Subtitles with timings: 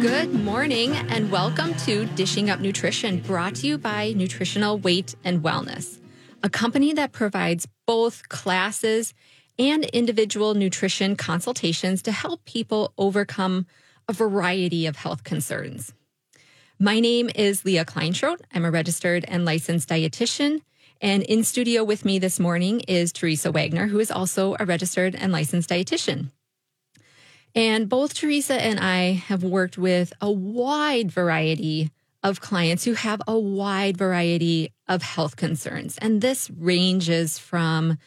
[0.00, 5.42] Good morning and welcome to Dishing Up Nutrition, brought to you by Nutritional Weight and
[5.42, 5.98] Wellness,
[6.40, 9.12] a company that provides both classes
[9.58, 13.66] and individual nutrition consultations to help people overcome
[14.06, 15.92] a variety of health concerns.
[16.78, 18.40] My name is Leah Kleinschrodt.
[18.54, 20.60] I'm a registered and licensed dietitian.
[21.00, 25.16] And in studio with me this morning is Teresa Wagner, who is also a registered
[25.16, 26.30] and licensed dietitian.
[27.54, 31.90] And both Teresa and I have worked with a wide variety
[32.22, 35.98] of clients who have a wide variety of health concerns.
[35.98, 37.98] And this ranges from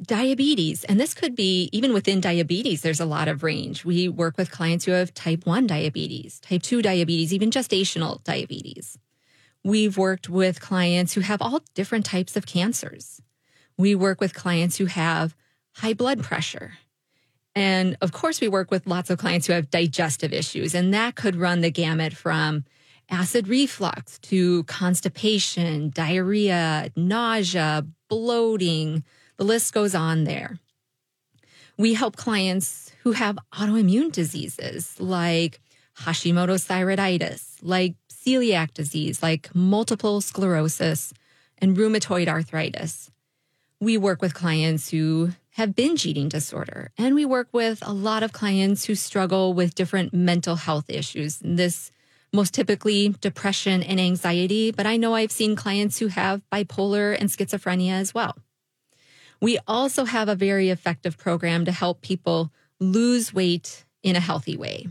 [0.00, 3.84] diabetes, and this could be even within diabetes, there's a lot of range.
[3.84, 8.98] We work with clients who have type 1 diabetes, type 2 diabetes, even gestational diabetes.
[9.62, 13.20] We've worked with clients who have all different types of cancers.
[13.76, 15.36] We work with clients who have
[15.76, 16.74] high blood pressure.
[17.60, 21.14] And of course, we work with lots of clients who have digestive issues, and that
[21.14, 22.64] could run the gamut from
[23.10, 29.04] acid reflux to constipation, diarrhea, nausea, bloating.
[29.36, 30.58] The list goes on there.
[31.76, 35.60] We help clients who have autoimmune diseases like
[35.98, 41.12] Hashimoto's thyroiditis, like celiac disease, like multiple sclerosis,
[41.58, 43.10] and rheumatoid arthritis.
[43.82, 48.22] We work with clients who have binge eating disorder, and we work with a lot
[48.22, 51.38] of clients who struggle with different mental health issues.
[51.42, 51.90] This
[52.30, 57.30] most typically depression and anxiety, but I know I've seen clients who have bipolar and
[57.30, 58.36] schizophrenia as well.
[59.40, 64.58] We also have a very effective program to help people lose weight in a healthy
[64.58, 64.88] way.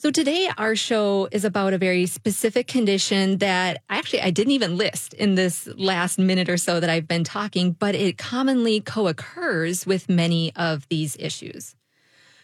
[0.00, 4.78] So today our show is about a very specific condition that actually I didn't even
[4.78, 9.84] list in this last minute or so that I've been talking, but it commonly co-occurs
[9.84, 11.76] with many of these issues.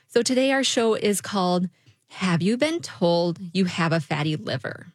[0.06, 1.70] So today our show is called
[2.08, 4.88] Have You Been Told You Have a Fatty Liver?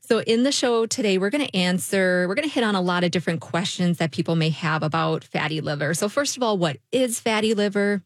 [0.00, 2.80] So in the show today, we're going to answer, we're going to hit on a
[2.80, 5.94] lot of different questions that people may have about fatty liver.
[5.94, 8.02] So first of all, what is fatty liver?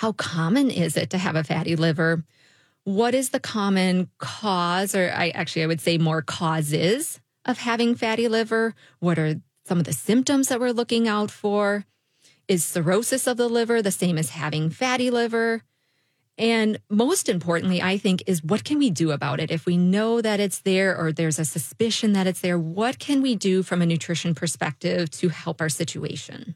[0.00, 2.24] How common is it to have a fatty liver?
[2.84, 7.94] What is the common cause, or I actually, I would say more causes of having
[7.94, 8.74] fatty liver?
[9.00, 11.84] What are some of the symptoms that we're looking out for?
[12.48, 15.64] Is cirrhosis of the liver the same as having fatty liver?
[16.38, 19.50] And most importantly, I think, is what can we do about it?
[19.50, 23.20] If we know that it's there or there's a suspicion that it's there, what can
[23.20, 26.54] we do from a nutrition perspective to help our situation?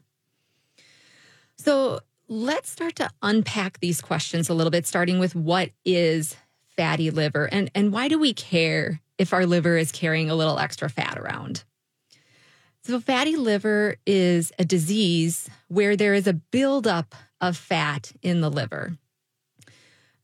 [1.57, 6.35] So, let's start to unpack these questions a little bit, starting with what is
[6.75, 10.59] fatty liver and, and why do we care if our liver is carrying a little
[10.59, 11.63] extra fat around?
[12.83, 18.51] So, fatty liver is a disease where there is a buildup of fat in the
[18.51, 18.97] liver.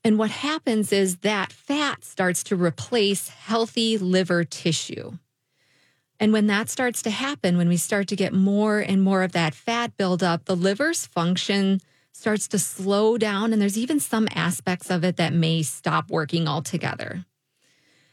[0.03, 5.13] And what happens is that fat starts to replace healthy liver tissue.
[6.19, 9.31] And when that starts to happen, when we start to get more and more of
[9.31, 13.53] that fat buildup, the liver's function starts to slow down.
[13.53, 17.25] And there's even some aspects of it that may stop working altogether.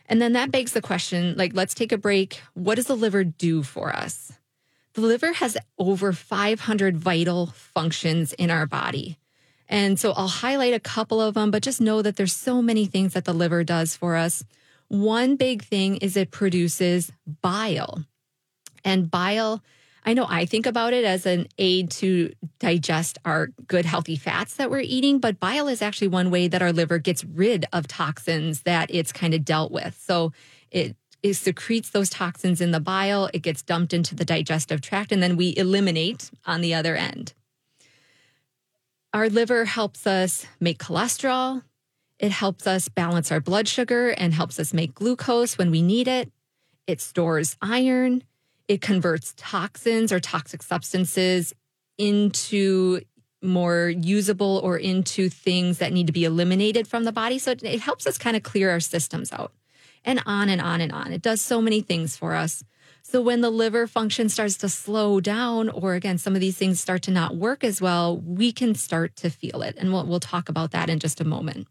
[0.09, 2.41] And then that begs the question like, let's take a break.
[2.55, 4.33] What does the liver do for us?
[4.95, 9.19] The liver has over 500 vital functions in our body.
[9.69, 12.87] And so I'll highlight a couple of them, but just know that there's so many
[12.87, 14.43] things that the liver does for us.
[14.89, 18.05] One big thing is it produces bile.
[18.83, 19.63] And bile
[20.09, 24.55] I know I think about it as an aid to digest our good, healthy fats
[24.55, 27.87] that we're eating, but bile is actually one way that our liver gets rid of
[27.87, 30.03] toxins that it's kind of dealt with.
[30.03, 30.33] So
[30.71, 35.13] it, it secretes those toxins in the bile, it gets dumped into the digestive tract,
[35.13, 37.35] and then we eliminate on the other end.
[39.13, 41.65] Our liver helps us make cholesterol.
[42.19, 46.09] It helps us balance our blood sugar and helps us make glucose when we need
[46.09, 46.33] it.
[46.87, 48.23] It stores iron.
[48.69, 51.55] It converts toxins or toxic substances
[51.97, 53.01] into
[53.43, 57.39] more usable or into things that need to be eliminated from the body.
[57.39, 59.53] So it, helps us kind of clear our systems out
[60.05, 61.13] and on and on and on.
[61.13, 62.65] It does so many things for us.
[63.03, 66.79] So when the liver function starts to slow down, or again, some of these things
[66.79, 69.77] start to not work as well, we can start to feel it.
[69.79, 71.69] And we'll, we'll talk about that in just a moment.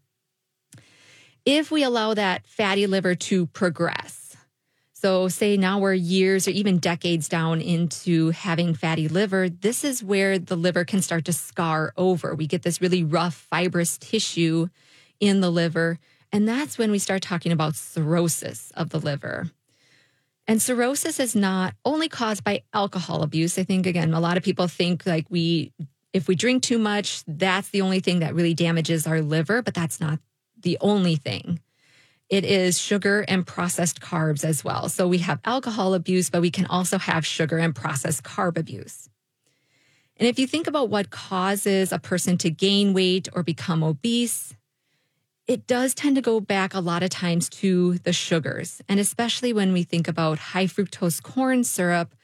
[1.44, 4.27] If we allow that fatty liver to progress,
[5.00, 10.02] so, say now we're years or even decades down into having fatty liver, this is
[10.02, 12.34] where the liver can start to scar over.
[12.34, 14.66] We get this really rough, fibrous tissue
[15.20, 16.00] in the liver.
[16.32, 19.48] And that's when we start talking about cirrhosis of the liver.
[20.48, 23.56] And cirrhosis is not only caused by alcohol abuse.
[23.56, 25.72] I think, again, a lot of people think like we,
[26.12, 29.74] if we drink too much, that's the only thing that really damages our liver, but
[29.74, 30.18] that's not
[30.60, 31.60] the only thing.
[32.28, 34.88] It is sugar and processed carbs as well.
[34.88, 39.08] So we have alcohol abuse, but we can also have sugar and processed carb abuse.
[40.18, 44.54] And if you think about what causes a person to gain weight or become obese,
[45.46, 48.82] it does tend to go back a lot of times to the sugars.
[48.88, 52.14] And especially when we think about high fructose corn syrup,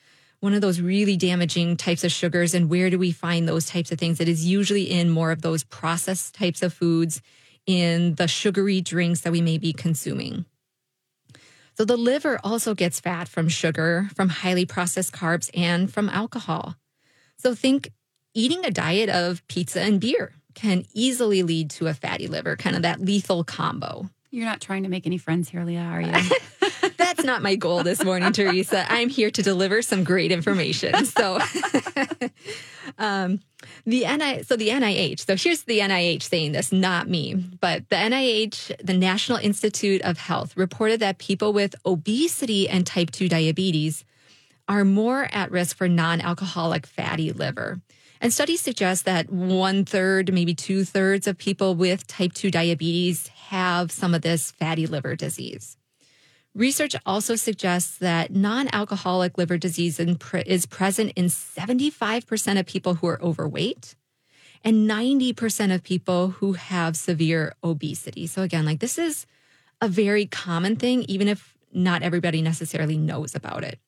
[0.41, 2.53] one of those really damaging types of sugars.
[2.53, 4.21] And where do we find those types of things?
[4.21, 7.23] It is usually in more of those processed types of foods,
[7.67, 10.45] in the sugary drinks that we may be consuming.
[11.77, 16.77] So the liver also gets fat from sugar, from highly processed carbs, and from alcohol.
[17.39, 17.93] So think
[18.33, 22.77] eating a diet of pizza and beer can easily lead to a fatty liver, kind
[22.77, 24.09] of that lethal combo.
[24.31, 26.13] You're not trying to make any friends here, Leah, are you?
[26.97, 28.91] That's not my goal this morning, Teresa.
[28.91, 31.05] I'm here to deliver some great information.
[31.05, 31.39] So,
[32.99, 33.41] um,
[33.87, 35.21] the NI, so the NIH.
[35.21, 40.19] So here's the NIH saying this, not me, but the NIH, the National Institute of
[40.19, 44.05] Health, reported that people with obesity and type 2 diabetes
[44.69, 47.81] are more at risk for non alcoholic fatty liver.
[48.21, 53.29] And studies suggest that one third, maybe two thirds of people with type 2 diabetes
[53.29, 55.77] have some of this fatty liver disease.
[56.55, 63.09] Research also suggests that non alcoholic liver disease is present in 75% of people who
[63.09, 63.97] are overweight
[64.63, 68.27] and 90% of people who have severe obesity.
[68.27, 69.27] So, again, like this is
[69.81, 73.81] a very common thing, even if not everybody necessarily knows about it.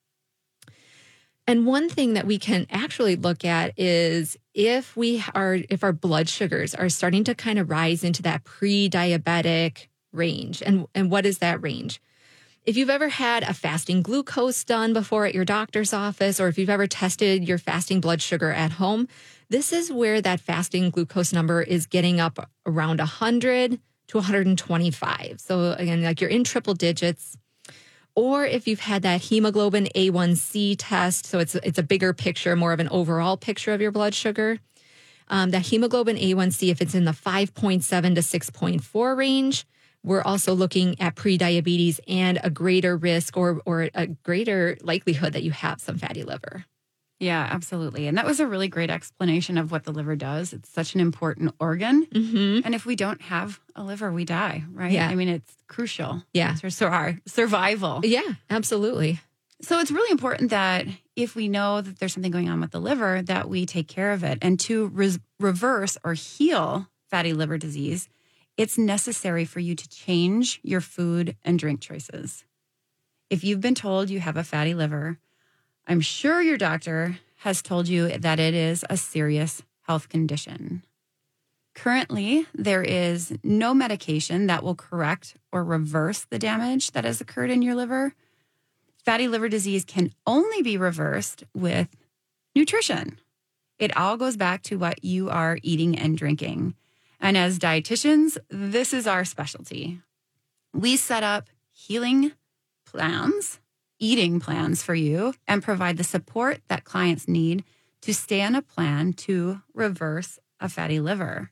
[1.47, 5.93] And one thing that we can actually look at is if we are, if our
[5.93, 10.63] blood sugars are starting to kind of rise into that pre diabetic range.
[10.63, 12.01] And, and what is that range?
[12.67, 16.59] If you've ever had a fasting glucose done before at your doctor's office, or if
[16.59, 19.07] you've ever tested your fasting blood sugar at home,
[19.49, 23.79] this is where that fasting glucose number is getting up around 100
[24.09, 25.41] to 125.
[25.41, 27.37] So, again, like you're in triple digits.
[28.17, 32.73] Or if you've had that hemoglobin A1C test, so it's, it's a bigger picture, more
[32.73, 34.59] of an overall picture of your blood sugar.
[35.29, 37.83] Um, that hemoglobin A1C, if it's in the 5.7
[38.17, 39.67] to 6.4 range,
[40.07, 45.43] we're also looking at prediabetes and a greater risk or, or a greater likelihood that
[45.43, 46.65] you have some fatty liver.
[47.19, 48.07] Yeah, absolutely.
[48.07, 50.53] And that was a really great explanation of what the liver does.
[50.53, 52.07] It's such an important organ.
[52.07, 52.61] Mm-hmm.
[52.65, 54.93] And if we don't have a liver, we die, right?
[54.93, 55.09] Yeah.
[55.09, 56.23] I mean, it's crucial.
[56.33, 56.55] Yeah.
[56.55, 58.03] For our survival.
[58.05, 59.21] Yeah, absolutely.
[59.63, 60.87] So it's really important that
[61.17, 64.13] if we know that there's something going on with the liver, that we take care
[64.13, 64.39] of it.
[64.43, 68.09] And to re- reverse or heal fatty liver disease,
[68.57, 72.45] it's necessary for you to change your food and drink choices.
[73.29, 75.19] If you've been told you have a fatty liver,
[75.87, 80.85] I'm sure your doctor has told you that it is a serious health condition.
[81.75, 87.51] Currently, there is no medication that will correct or reverse the damage that has occurred
[87.51, 88.15] in your liver.
[89.05, 91.89] Fatty liver disease can only be reversed with
[92.55, 93.21] nutrition.
[93.79, 96.75] It all goes back to what you are eating and drinking.
[97.21, 100.01] And as dietitians, this is our specialty.
[100.73, 102.33] We set up healing
[102.85, 103.61] plans,
[103.99, 107.65] eating plans for you, and provide the support that clients need
[108.03, 111.51] to stay on a plan to reverse a fatty liver.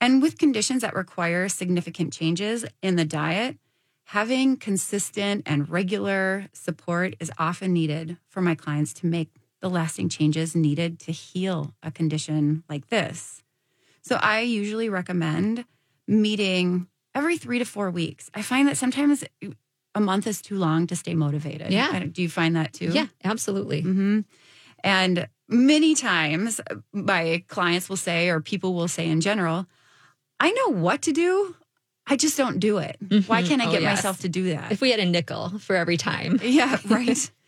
[0.00, 3.58] And with conditions that require significant changes in the diet,
[4.06, 9.30] having consistent and regular support is often needed for my clients to make
[9.60, 13.42] the lasting changes needed to heal a condition like this.
[14.02, 15.64] So I usually recommend
[16.06, 18.30] meeting every three to four weeks.
[18.34, 19.24] I find that sometimes
[19.94, 21.72] a month is too long to stay motivated.
[21.72, 22.04] Yeah.
[22.10, 22.90] Do you find that too?
[22.92, 23.82] Yeah, absolutely.
[23.82, 24.20] Mm-hmm.
[24.84, 26.60] And many times
[26.92, 29.66] my clients will say, or people will say in general,
[30.40, 31.54] I know what to do.
[32.06, 32.96] I just don't do it.
[33.02, 33.30] Mm-hmm.
[33.30, 33.98] Why can't I oh, get oh, yes.
[33.98, 34.72] myself to do that?
[34.72, 36.40] If we had a nickel for every time.
[36.42, 37.30] Yeah, right.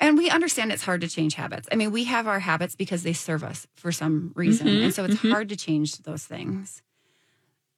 [0.00, 1.68] And we understand it's hard to change habits.
[1.70, 4.66] I mean, we have our habits because they serve us for some reason.
[4.66, 5.30] Mm-hmm, and so it's mm-hmm.
[5.30, 6.82] hard to change those things.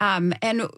[0.00, 0.68] Um, and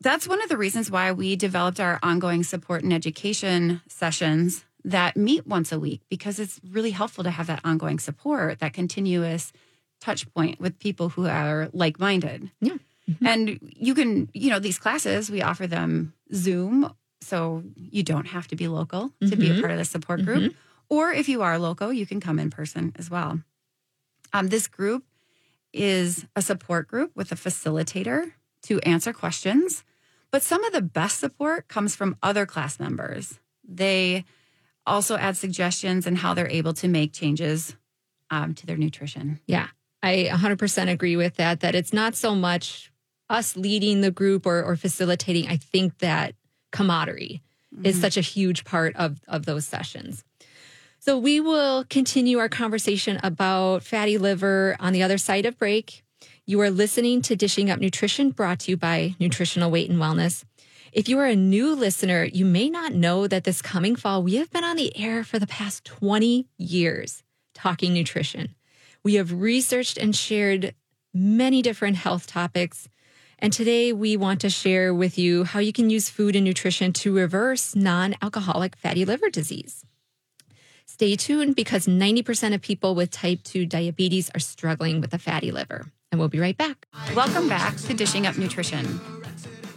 [0.00, 5.16] that's one of the reasons why we developed our ongoing support and education sessions that
[5.16, 9.52] meet once a week, because it's really helpful to have that ongoing support, that continuous
[10.00, 12.50] touch point with people who are like minded.
[12.60, 12.76] Yeah.
[13.08, 13.26] Mm-hmm.
[13.26, 16.92] And you can, you know, these classes, we offer them Zoom.
[17.20, 19.60] So you don't have to be local to be a mm-hmm.
[19.60, 20.56] part of the support group mm-hmm.
[20.92, 23.40] Or if you are local, you can come in person as well.
[24.34, 25.04] Um, this group
[25.72, 28.32] is a support group with a facilitator
[28.64, 29.84] to answer questions.
[30.30, 33.40] But some of the best support comes from other class members.
[33.66, 34.26] They
[34.84, 37.74] also add suggestions and how they're able to make changes
[38.30, 39.40] um, to their nutrition.
[39.46, 39.68] Yeah,
[40.02, 41.60] I 100% agree with that.
[41.60, 42.92] That it's not so much
[43.30, 46.34] us leading the group or, or facilitating, I think that
[46.70, 47.40] camaraderie
[47.74, 47.86] mm-hmm.
[47.86, 50.22] is such a huge part of, of those sessions.
[51.04, 56.04] So we will continue our conversation about fatty liver on the other side of break.
[56.46, 60.44] You are listening to Dishing Up Nutrition brought to you by Nutritional Weight and Wellness.
[60.92, 64.36] If you are a new listener, you may not know that this coming fall, we
[64.36, 68.54] have been on the air for the past 20 years talking nutrition.
[69.02, 70.72] We have researched and shared
[71.12, 72.88] many different health topics.
[73.40, 76.92] And today we want to share with you how you can use food and nutrition
[76.92, 79.84] to reverse non alcoholic fatty liver disease.
[80.92, 85.50] Stay tuned because 90% of people with type 2 diabetes are struggling with a fatty
[85.50, 85.86] liver.
[86.10, 86.86] And we'll be right back.
[87.16, 89.00] Welcome back to Dishing Up Nutrition.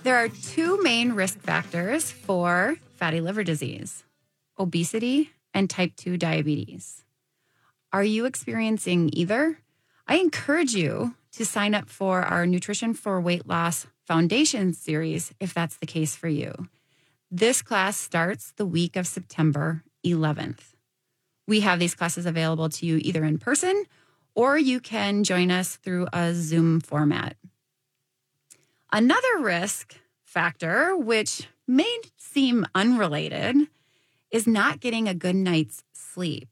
[0.04, 4.04] There are two main risk factors for fatty liver disease
[4.60, 7.06] obesity and type 2 diabetes.
[7.94, 9.60] Are you experiencing either?
[10.10, 15.54] I encourage you to sign up for our Nutrition for Weight Loss Foundation series if
[15.54, 16.68] that's the case for you.
[17.32, 20.75] This class starts the week of September 11th.
[21.48, 23.86] We have these classes available to you either in person
[24.36, 27.38] or you can join us through a Zoom format.
[28.92, 33.56] Another risk factor, which may seem unrelated,
[34.30, 36.50] is not getting a good night's sleep.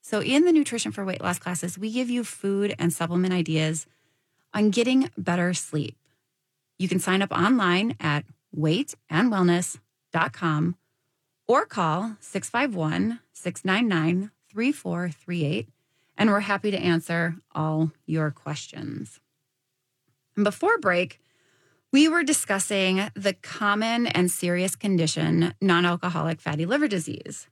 [0.00, 3.86] So, in the Nutrition for Weight Loss classes, we give you food and supplement ideas
[4.54, 5.96] on getting better sleep.
[6.78, 8.24] You can sign up online at
[8.56, 10.76] weightandwellness.com
[11.48, 15.68] or call 651 699 3438,
[16.16, 19.20] and we're happy to answer all your questions.
[20.36, 21.20] And before break,
[21.90, 27.48] we were discussing the common and serious condition, non alcoholic fatty liver disease,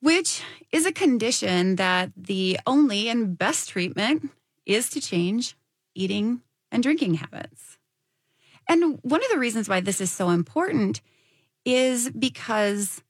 [0.00, 0.42] which
[0.72, 4.30] is a condition that the only and best treatment
[4.66, 5.56] is to change
[5.94, 6.40] eating
[6.72, 7.78] and drinking habits.
[8.68, 11.00] And one of the reasons why this is so important
[11.64, 13.02] is because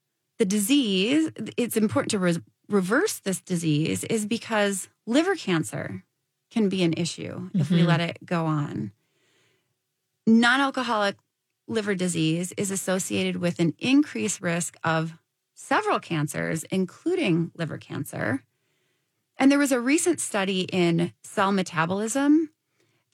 [0.45, 6.05] the disease, it's important to re- reverse this disease, is because liver cancer
[6.51, 7.61] can be an issue mm-hmm.
[7.61, 7.89] if we mm-hmm.
[7.89, 8.93] let it go on.
[10.27, 11.17] Non alcoholic
[11.67, 15.15] liver disease is associated with an increased risk of
[15.55, 18.43] several cancers, including liver cancer.
[19.39, 22.51] And there was a recent study in Cell Metabolism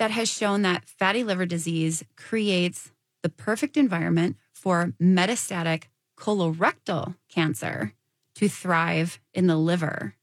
[0.00, 2.90] that has shown that fatty liver disease creates
[3.22, 5.84] the perfect environment for metastatic
[6.20, 7.94] colorectal cancer
[8.34, 10.14] to thrive in the liver.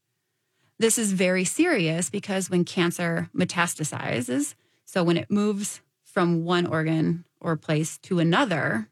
[0.78, 7.24] This is very serious because when cancer metastasizes, so when it moves from one organ
[7.40, 8.88] or place to another,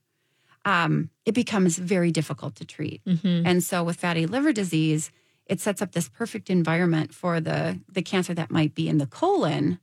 [0.65, 3.05] um, it becomes very difficult to treat.
[3.05, 3.47] Mm-hmm.
[3.47, 5.13] And so with fatty liver disease,
[5.47, 9.07] it sets up this perfect environment for the, the cancer that might be in the
[9.07, 9.79] colon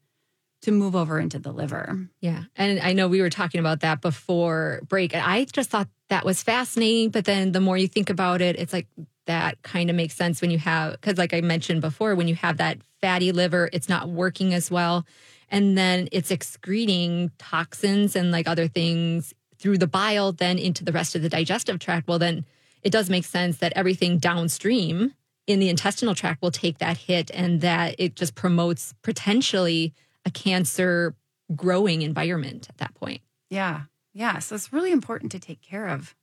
[0.63, 2.07] to move over into the liver.
[2.21, 2.43] Yeah.
[2.55, 5.13] And I know we were talking about that before break.
[5.13, 7.09] And I just thought that was fascinating.
[7.09, 8.87] But then the more you think about it, it's like
[9.25, 12.35] that kind of makes sense when you have, because like I mentioned before, when you
[12.35, 15.05] have that fatty liver, it's not working as well.
[15.49, 20.93] And then it's excreting toxins and like other things through the bile, then into the
[20.93, 22.07] rest of the digestive tract.
[22.07, 22.45] Well, then
[22.81, 25.13] it does make sense that everything downstream
[25.45, 29.93] in the intestinal tract will take that hit and that it just promotes potentially
[30.25, 31.15] a cancer
[31.55, 33.21] growing environment at that point.
[33.49, 33.83] Yeah.
[34.13, 34.39] Yeah.
[34.39, 36.15] So it's really important to take care of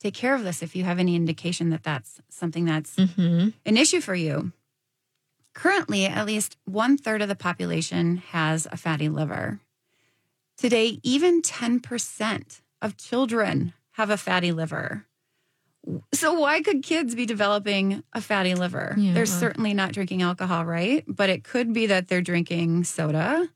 [0.00, 3.48] take care of this if you have any indication that that's something that's mm-hmm.
[3.64, 4.52] an issue for you.
[5.54, 9.58] Currently, at least one third of the population has a fatty liver.
[10.58, 15.06] Today, even 10% of children have a fatty liver.
[16.12, 18.94] So, why could kids be developing a fatty liver?
[18.98, 19.14] Yeah.
[19.14, 21.04] They're certainly not drinking alcohol, right?
[21.06, 23.48] But it could be that they're drinking soda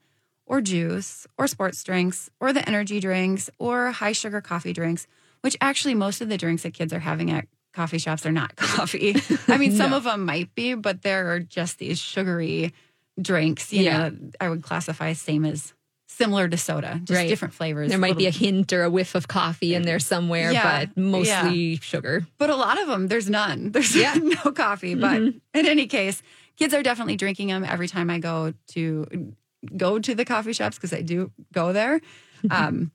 [0.47, 5.07] or juice or sports drinks or the energy drinks or high sugar coffee drinks,
[5.41, 8.57] which actually most of the drinks that kids are having at coffee shops are not
[8.57, 9.17] coffee.
[9.49, 12.73] I mean, some of them might be, but they're just these sugary
[13.21, 14.09] drinks, you yeah.
[14.09, 15.73] know, I would classify same as
[16.21, 17.29] similar to soda, just right.
[17.29, 17.89] different flavors.
[17.89, 20.97] There might be a hint or a whiff of coffee in there somewhere, yeah, but
[20.99, 21.79] mostly yeah.
[21.81, 22.27] sugar.
[22.37, 23.71] But a lot of them, there's none.
[23.73, 24.15] There's yeah.
[24.15, 24.95] no coffee.
[24.95, 25.59] But mm-hmm.
[25.59, 26.23] in any case,
[26.57, 29.33] kids are definitely drinking them every time I go to
[29.75, 32.03] go to the coffee shops because I do go there.
[32.51, 32.91] Um,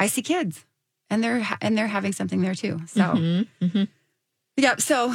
[0.00, 0.64] I see kids,
[1.10, 2.80] and they're and they're having something there too.
[2.86, 3.64] So, mm-hmm.
[3.64, 3.84] Mm-hmm.
[4.56, 4.76] yeah.
[4.76, 5.14] So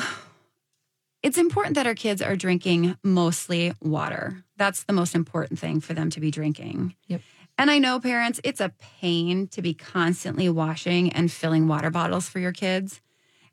[1.24, 4.44] it's important that our kids are drinking mostly water.
[4.58, 6.96] That's the most important thing for them to be drinking.
[7.08, 7.22] Yep.
[7.58, 12.28] And I know parents, it's a pain to be constantly washing and filling water bottles
[12.28, 13.00] for your kids.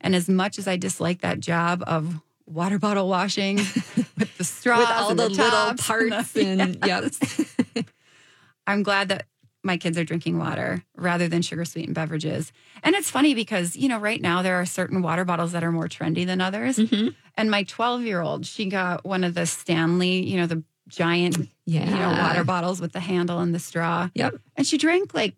[0.00, 3.57] And as much as I dislike that job of water bottle washing
[4.19, 7.55] with the straws with all the, the, little parts and, the, and yes.
[8.67, 9.27] I'm glad that
[9.62, 12.52] my kids are drinking water rather than sugar sweetened beverages.
[12.83, 15.73] And it's funny because, you know, right now there are certain water bottles that are
[15.73, 16.79] more trendy than others.
[16.79, 17.09] Mm-hmm.
[17.37, 21.49] And my 12 year old, she got one of the Stanley, you know, the giant,
[21.67, 21.85] Yeah.
[21.85, 24.09] you know, water bottles with the handle and the straw.
[24.14, 24.35] Yep.
[24.57, 25.35] And she drank like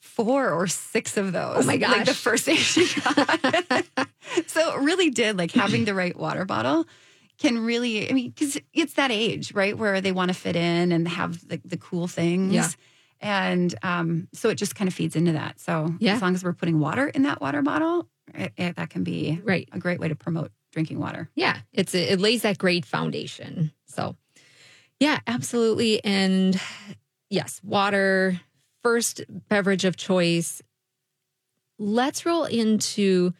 [0.00, 1.58] four or six of those.
[1.58, 3.84] Oh my Like the first day she got.
[4.46, 6.86] so it really did like having the right water bottle
[7.38, 9.76] can really, I mean, because it's that age, right?
[9.76, 12.54] Where they want to fit in and have the, the cool things.
[12.54, 12.68] Yeah.
[13.20, 15.58] And um, so it just kind of feeds into that.
[15.60, 16.14] So Yeah.
[16.16, 19.40] as long as we're putting water in that water bottle, it, it, that can be
[19.42, 19.68] Right.
[19.72, 21.30] a great way to promote drinking water.
[21.34, 21.58] Yeah.
[21.72, 23.72] It's it lays that great foundation.
[23.86, 24.16] So
[25.00, 26.02] yeah, absolutely.
[26.04, 26.60] And
[27.30, 28.40] yes, water,
[28.82, 30.60] first beverage of choice.
[31.78, 33.32] Let's roll into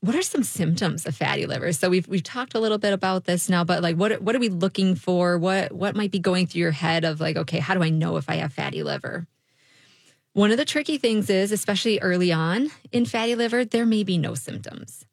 [0.00, 1.72] what are some symptoms of fatty liver?
[1.72, 4.40] So we've we've talked a little bit about this now, but like what what are
[4.40, 5.38] we looking for?
[5.38, 8.16] What what might be going through your head of like, okay, how do I know
[8.16, 9.26] if I have fatty liver?
[10.32, 14.18] One of the tricky things is, especially early on in fatty liver, there may be
[14.18, 15.06] no symptoms.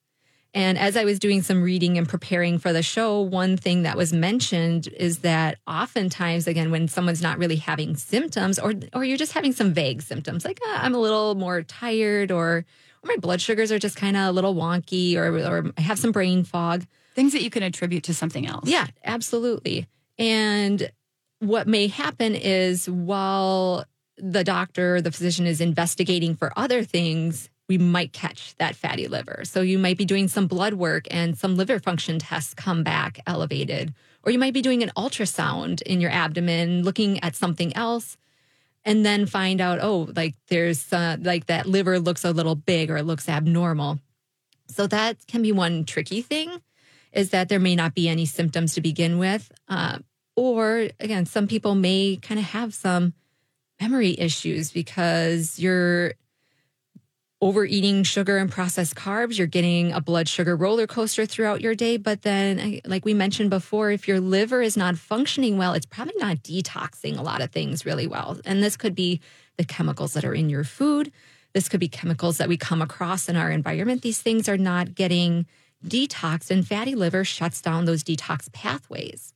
[0.56, 3.98] And as I was doing some reading and preparing for the show, one thing that
[3.98, 9.18] was mentioned is that oftentimes, again, when someone's not really having symptoms, or or you're
[9.18, 12.66] just having some vague symptoms, like "Ah, I'm a little more tired, or, or
[13.04, 16.12] my blood sugars are just kind of a little wonky, or or I have some
[16.12, 16.86] brain fog.
[17.16, 18.68] Things that you can attribute to something else.
[18.68, 19.88] Yeah, absolutely.
[20.18, 20.92] And
[21.40, 23.86] what may happen is while
[24.18, 29.42] the doctor, the physician is investigating for other things, we might catch that fatty liver.
[29.44, 33.20] So you might be doing some blood work and some liver function tests come back
[33.26, 33.94] elevated.
[34.24, 38.18] Or you might be doing an ultrasound in your abdomen, looking at something else,
[38.86, 42.92] and then find out, oh, like there's uh, like that liver looks a little big
[42.92, 44.00] or it looks abnormal.
[44.68, 46.62] So that can be one tricky thing
[47.12, 49.52] is that there may not be any symptoms to begin with.
[49.68, 50.00] Uh,
[50.36, 53.14] or again, some people may kind of have some
[53.80, 56.14] memory issues because you're
[57.44, 59.38] overeating sugar and processed carbs.
[59.38, 61.98] You're getting a blood sugar roller coaster throughout your day.
[61.98, 66.14] But then, like we mentioned before, if your liver is not functioning well, it's probably
[66.18, 68.40] not detoxing a lot of things really well.
[68.46, 69.20] And this could be
[69.58, 71.12] the chemicals that are in your food.
[71.54, 74.04] This could be chemicals that we come across in our environment.
[74.04, 75.46] These things are not getting
[75.86, 79.34] detoxed, and fatty liver shuts down those detox pathways.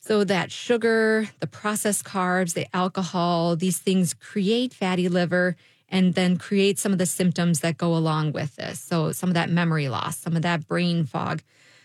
[0.00, 5.56] So, that sugar, the processed carbs, the alcohol, these things create fatty liver
[5.94, 8.80] and then create some of the symptoms that go along with this.
[8.80, 11.40] So, some of that memory loss, some of that brain fog.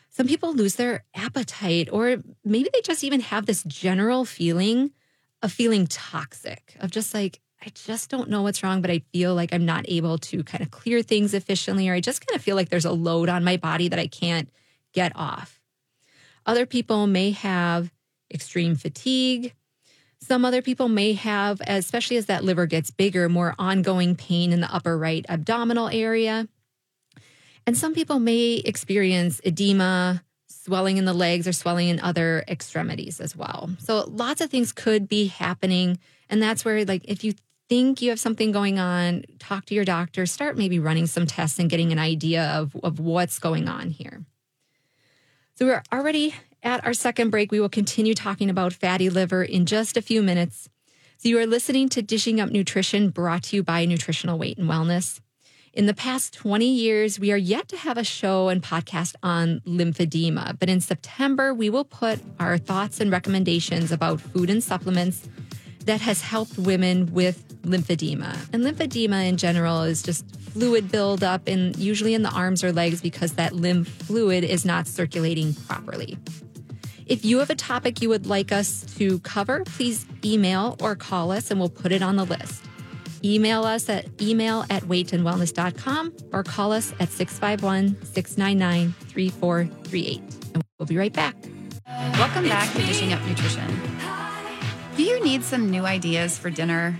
[0.10, 4.90] Some people lose their appetite, or maybe they just even have this general feeling
[5.44, 9.36] of feeling toxic, of just like, I just don't know what's wrong, but I feel
[9.36, 12.44] like I'm not able to kind of clear things efficiently, or I just kind of
[12.44, 14.50] feel like there's a load on my body that I can't
[14.92, 15.62] get off.
[16.48, 17.94] Other people may have
[18.34, 19.54] extreme fatigue.
[20.22, 24.62] Some other people may have, especially as that liver gets bigger, more ongoing pain in
[24.62, 26.48] the upper right abdominal area.
[27.66, 33.20] And some people may experience edema, swelling in the legs, or swelling in other extremities
[33.20, 33.70] as well.
[33.80, 36.00] So lots of things could be happening.
[36.30, 37.34] And that's where, like, if you
[37.70, 41.60] think you have something going on, talk to your doctor, start maybe running some tests
[41.60, 44.26] and getting an idea of, of what's going on here.
[45.56, 47.52] So we're already at our second break.
[47.52, 50.70] We will continue talking about fatty liver in just a few minutes.
[51.18, 54.70] So you are listening to Dishing Up Nutrition brought to you by Nutritional Weight and
[54.70, 55.20] Wellness.
[55.74, 59.62] In the past 20 years, we are yet to have a show and podcast on
[59.68, 65.28] lymphedema, but in September, we will put our thoughts and recommendations about food and supplements
[65.86, 68.36] that has helped women with lymphedema.
[68.54, 73.02] And lymphedema in general is just fluid buildup and usually in the arms or legs
[73.02, 76.18] because that lymph fluid is not circulating properly.
[77.10, 81.32] If you have a topic you would like us to cover, please email or call
[81.32, 82.64] us and we'll put it on the list.
[83.24, 90.22] Email us at email at weightandwellness.com or call us at 651 699 3438.
[90.54, 91.36] And we'll be right back.
[91.88, 93.68] Welcome back to Dishing Up Nutrition.
[94.96, 97.00] Do you need some new ideas for dinner?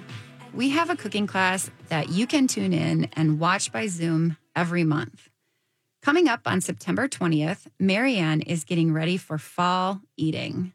[0.56, 4.84] We have a cooking class that you can tune in and watch by Zoom every
[4.84, 5.29] month.
[6.02, 10.72] Coming up on September 20th, Marianne is getting ready for fall eating.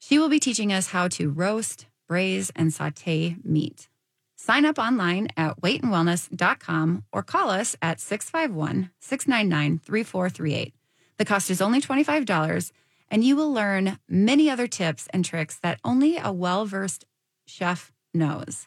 [0.00, 3.88] She will be teaching us how to roast, braise, and saute meat.
[4.36, 10.74] Sign up online at weightandwellness.com or call us at 651 699 3438.
[11.18, 12.72] The cost is only $25
[13.08, 17.04] and you will learn many other tips and tricks that only a well versed
[17.46, 18.66] chef knows.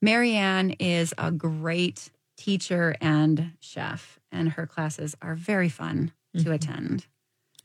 [0.00, 6.54] Marianne is a great teacher and chef, and her classes are very fun to Mhm.
[6.54, 7.06] attend.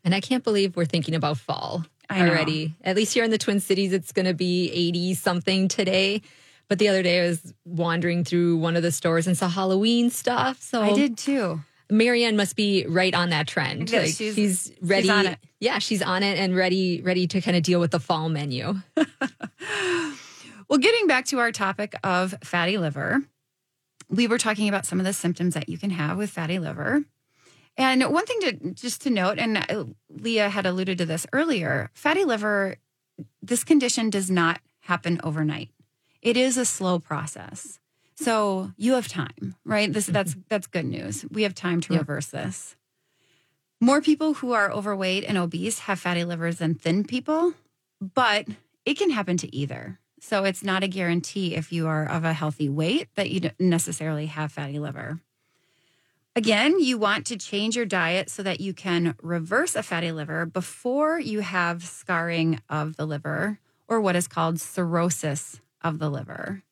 [0.03, 2.75] And I can't believe we're thinking about fall already.
[2.83, 6.21] At least here in the Twin Cities, it's going to be 80 something today.
[6.67, 10.09] But the other day I was wandering through one of the stores and saw Halloween
[10.09, 10.61] stuff.
[10.61, 11.61] So I did too.
[11.91, 13.91] Marianne must be right on that trend.
[13.91, 15.03] Like she's- she's, ready.
[15.03, 15.39] she's on it.
[15.59, 18.79] Yeah, she's on it and ready, ready to kind of deal with the fall menu.
[20.69, 23.23] Well, getting back to our topic of fatty liver,
[24.09, 27.03] we were talking about some of the symptoms that you can have with fatty liver.
[27.77, 31.91] And one thing to just to note, and uh, Leah had alluded to this earlier,
[31.93, 32.75] fatty liver,
[33.41, 35.69] this condition does not happen overnight.
[36.21, 37.79] It is a slow process.
[38.15, 39.91] So you have time, right?
[39.91, 41.25] This that's that's good news.
[41.31, 42.75] We have time to reverse this.
[43.79, 47.53] More people who are overweight and obese have fatty livers than thin people,
[48.01, 48.45] but
[48.83, 49.99] it can happen to either.
[50.21, 53.59] So it's not a guarantee if you are of a healthy weight that you don't
[53.59, 55.19] necessarily have fatty liver.
[56.35, 60.45] Again, you want to change your diet so that you can reverse a fatty liver
[60.45, 66.63] before you have scarring of the liver or what is called cirrhosis of the liver.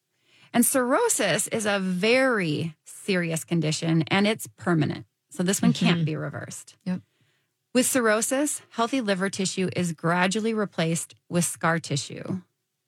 [0.53, 5.05] And cirrhosis is a very serious condition and it's permanent.
[5.29, 6.05] So this one can't mm-hmm.
[6.05, 6.75] be reversed.
[6.86, 7.01] Yep.
[7.73, 12.41] With cirrhosis, healthy liver tissue is gradually replaced with scar tissue.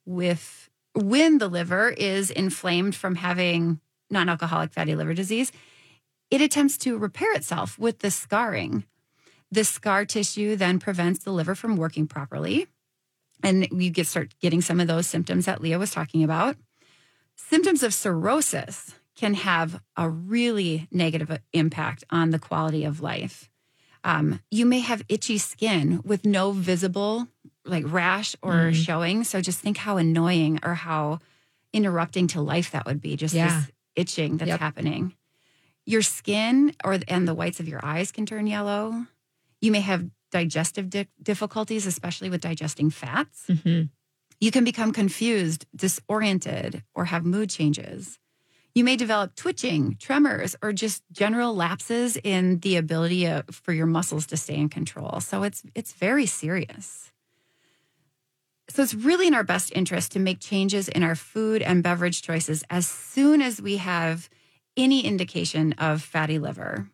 [0.09, 5.51] With when the liver is inflamed from having non-alcoholic fatty liver disease,
[6.31, 8.85] it attempts to repair itself with the scarring.
[9.51, 12.65] The scar tissue then prevents the liver from working properly.
[13.43, 16.57] And you get start getting some of those symptoms that Leah was talking about.
[17.35, 23.47] Symptoms of cirrhosis can have a really negative impact on the quality of life.
[24.03, 27.27] Um, you may have itchy skin with no visible
[27.69, 28.73] like rash or Mm.
[28.75, 29.23] showing.
[29.23, 31.19] So just think how annoying or how
[31.73, 33.15] interrupting to life that would be.
[33.15, 33.47] Just Yeah.
[33.61, 34.59] this itching that's Yep.
[34.59, 35.13] happening.
[35.85, 39.07] Your skin or and the whites of your eyes can turn yellow.
[39.61, 43.45] You may have digestive di- difficulties, especially with digesting fats.
[43.47, 43.83] hmm
[44.41, 48.19] You can become confused, disoriented, or have mood changes.
[48.75, 53.87] You may develop twitching, tremors, or just general lapses in the ability of, for your
[53.87, 55.19] muscles to stay in control.
[55.19, 57.11] So it's it's very serious.
[58.69, 62.21] So it's really in our best interest to make changes in our food and beverage
[62.21, 64.29] choices as soon as we have
[64.77, 66.87] any indication of fatty liver.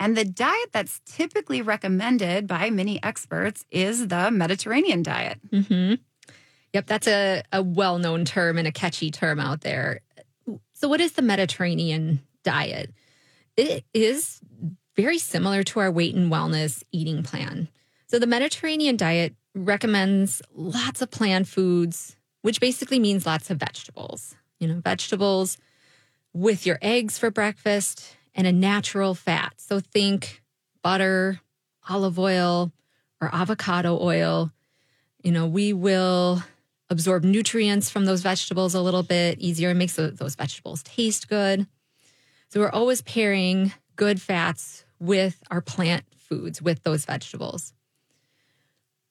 [0.00, 5.38] And the diet that's typically recommended by many experts is the Mediterranean diet.
[5.50, 5.94] hmm
[6.74, 10.00] Yep, that's a, a well known term and a catchy term out there.
[10.74, 12.92] So, what is the Mediterranean diet?
[13.56, 14.40] It is
[14.94, 17.68] very similar to our weight and wellness eating plan.
[18.06, 24.34] So, the Mediterranean diet recommends lots of plant foods, which basically means lots of vegetables.
[24.58, 25.58] You know, vegetables
[26.32, 29.54] with your eggs for breakfast and a natural fat.
[29.56, 30.42] So, think
[30.82, 31.40] butter,
[31.88, 32.72] olive oil,
[33.20, 34.52] or avocado oil
[35.22, 36.42] you know, we will
[36.90, 39.70] absorb nutrients from those vegetables a little bit easier.
[39.70, 41.66] It makes those vegetables taste good.
[42.48, 47.74] So we're always pairing good fats with our plant foods, with those vegetables.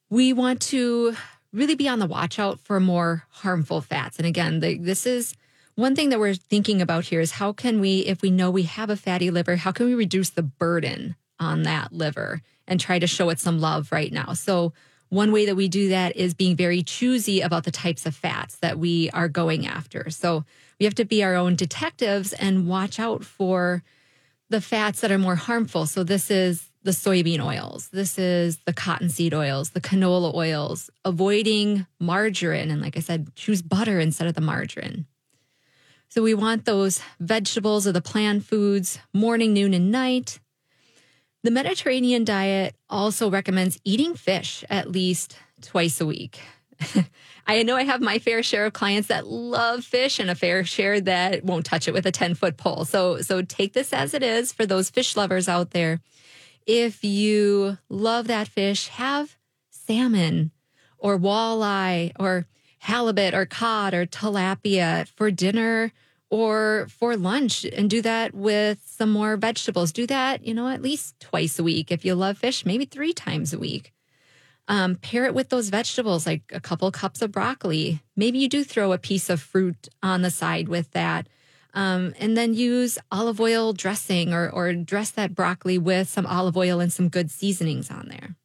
[0.10, 1.16] We want to
[1.52, 4.18] really be on the watch out for more harmful fats.
[4.18, 5.34] And again, the, this is
[5.76, 8.64] one thing that we're thinking about here is how can we, if we know we
[8.64, 13.00] have a fatty liver, how can we reduce the burden on that liver and try
[13.00, 14.34] to show it some love right now?
[14.34, 14.74] So
[15.10, 18.56] one way that we do that is being very choosy about the types of fats
[18.58, 20.10] that we are going after.
[20.10, 20.44] So
[20.80, 23.84] we have to be our own detectives and watch out for
[24.50, 25.86] the fats that are more harmful.
[25.86, 31.86] So this is the soybean oils, this is the cottonseed oils, the canola oils, avoiding
[32.00, 32.72] margarine.
[32.72, 35.06] And like I said, choose butter instead of the margarine.
[36.08, 40.40] So we want those vegetables or the plant foods morning, noon, and night.
[41.44, 46.40] The Mediterranean diet also recommends eating fish at least twice a week.
[47.48, 50.64] I know I have my fair share of clients that love fish and a fair
[50.64, 52.86] share that won't touch it with a 10 foot pole.
[52.86, 56.00] So, so take this as it is for those fish lovers out there.
[56.68, 59.38] If you love that fish, have
[59.70, 60.52] salmon
[60.98, 62.46] or walleye or
[62.80, 65.94] halibut or cod or tilapia for dinner
[66.30, 69.94] or for lunch and do that with some more vegetables.
[69.94, 71.90] Do that, you know, at least twice a week.
[71.90, 73.94] If you love fish, maybe three times a week.
[74.68, 78.02] Um, pair it with those vegetables, like a couple cups of broccoli.
[78.18, 81.30] Maybe you do throw a piece of fruit on the side with that.
[81.74, 86.58] Um, and then use olive oil dressing or, or dress that broccoli with some olive
[86.58, 88.36] oil and some good seasonings on there.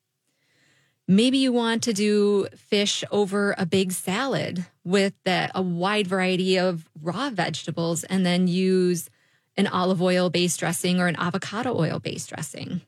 [1.09, 6.89] Maybe you want to do fish over a big salad with a wide variety of
[7.01, 9.11] raw vegetables and then use
[9.57, 12.83] an olive oil based dressing or an avocado oil based dressing.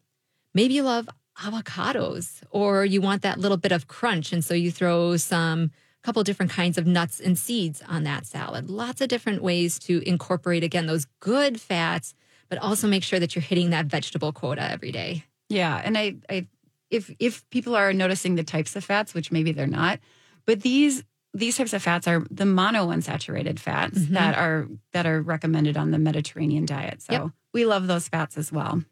[0.54, 4.32] Maybe you love avocados or you want that little bit of crunch.
[4.32, 5.72] And so you throw some
[6.04, 8.68] couple different kinds of nuts and seeds on that salad.
[8.68, 12.14] Lots of different ways to incorporate again those good fats,
[12.48, 15.24] but also make sure that you're hitting that vegetable quota every day.
[15.48, 16.46] Yeah, and I, I,
[16.90, 19.98] if if people are noticing the types of fats, which maybe they're not,
[20.44, 24.14] but these these types of fats are the monounsaturated fats mm-hmm.
[24.14, 27.02] that are that are recommended on the Mediterranean diet.
[27.02, 27.26] So yep.
[27.52, 28.82] we love those fats as well.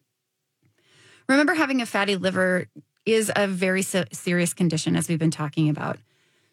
[1.29, 2.67] Remember, having a fatty liver
[3.05, 5.99] is a very serious condition, as we've been talking about.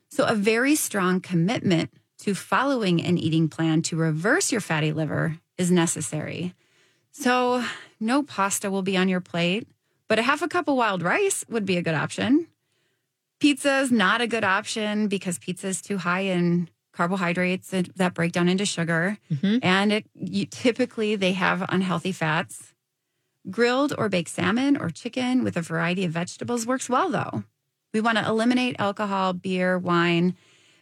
[0.10, 5.38] So, a very strong commitment to following an eating plan to reverse your fatty liver
[5.58, 6.54] is necessary.
[7.12, 7.64] So,
[8.00, 9.68] no pasta will be on your plate,
[10.08, 12.48] but a half a cup of wild rice would be a good option.
[13.40, 18.34] Pizza is not a good option because pizza is too high in carbohydrates that break
[18.34, 19.60] down into sugar, mm-hmm.
[19.62, 22.74] and it you, typically they have unhealthy fats.
[23.50, 27.44] Grilled or baked salmon or chicken with a variety of vegetables works well, though.
[27.94, 30.36] We want to eliminate alcohol, beer, wine,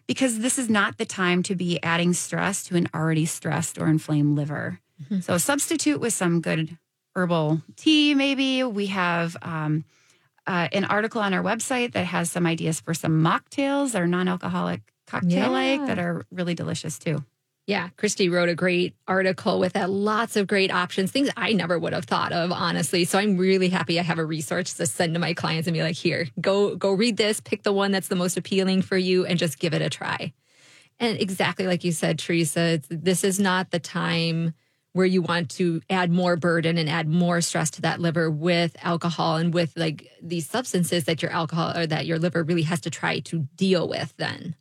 [0.08, 3.88] because this is not the time to be adding stress to an already stressed or
[3.88, 4.80] inflamed liver.
[5.04, 5.20] Mm-hmm.
[5.22, 6.78] So, substitute with some good
[7.16, 8.64] herbal tea, maybe.
[8.64, 9.86] We have um,
[10.46, 14.28] uh, an article on our website that has some ideas for some mocktails or non
[14.28, 15.86] alcoholic cocktail like yeah.
[15.86, 17.24] that are really delicious too.
[17.68, 19.90] Yeah, Christy wrote a great article with that.
[19.90, 23.04] Lots of great options, things I never would have thought of, honestly.
[23.04, 25.84] So I'm really happy I have a resource to send to my clients and be
[25.84, 29.26] like, here, go go read this, pick the one that's the most appealing for you,
[29.26, 30.32] and just give it a try.
[30.98, 34.54] And exactly like you said, Teresa, this is not the time
[34.94, 38.78] where you want to add more burden and add more stress to that liver with
[38.82, 42.80] alcohol and with like these substances that your alcohol or that your liver really has
[42.82, 44.56] to try to deal with then.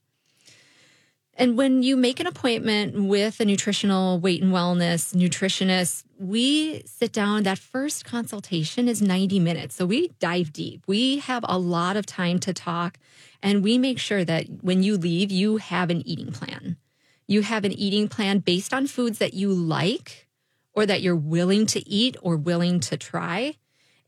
[1.38, 7.12] And when you make an appointment with a nutritional weight and wellness nutritionist, we sit
[7.12, 7.42] down.
[7.42, 9.74] That first consultation is 90 minutes.
[9.74, 10.82] So we dive deep.
[10.86, 12.98] We have a lot of time to talk,
[13.42, 16.78] and we make sure that when you leave, you have an eating plan.
[17.28, 20.28] You have an eating plan based on foods that you like
[20.72, 23.56] or that you're willing to eat or willing to try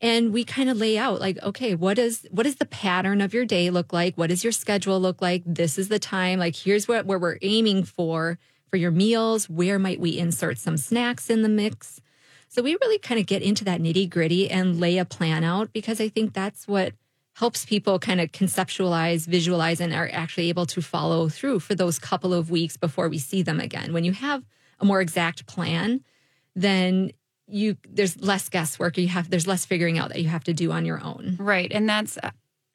[0.01, 3.33] and we kind of lay out like okay what is what does the pattern of
[3.33, 4.15] your day look like?
[4.15, 5.43] What does your schedule look like?
[5.45, 8.37] This is the time like here's what where we're aiming for
[8.69, 9.49] for your meals.
[9.49, 12.01] Where might we insert some snacks in the mix?
[12.47, 15.71] So we really kind of get into that nitty gritty and lay a plan out
[15.71, 16.93] because i think that's what
[17.35, 21.99] helps people kind of conceptualize visualize and are actually able to follow through for those
[21.99, 23.93] couple of weeks before we see them again.
[23.93, 24.43] When you have
[24.79, 26.03] a more exact plan
[26.55, 27.11] then
[27.49, 28.97] you there's less guesswork.
[28.97, 31.37] You have there's less figuring out that you have to do on your own.
[31.39, 31.71] Right.
[31.71, 32.17] And that's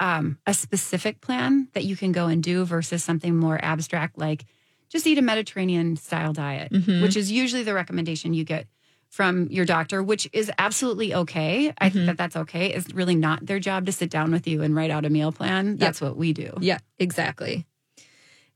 [0.01, 4.45] um, a specific plan that you can go and do versus something more abstract like
[4.89, 7.03] just eat a mediterranean style diet mm-hmm.
[7.03, 8.67] which is usually the recommendation you get
[9.09, 11.73] from your doctor which is absolutely okay.
[11.79, 11.95] I mm-hmm.
[11.95, 12.73] think that that's okay.
[12.73, 15.31] It's really not their job to sit down with you and write out a meal
[15.31, 15.77] plan.
[15.77, 16.11] That's yep.
[16.11, 16.53] what we do.
[16.61, 17.65] Yeah exactly.